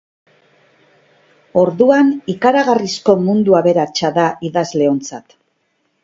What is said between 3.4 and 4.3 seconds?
aberatsa da